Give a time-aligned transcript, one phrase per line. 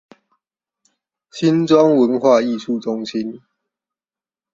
[1.29, 3.39] 新莊文化藝術中心